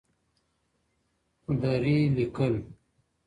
[1.61, 2.53] دري لیکل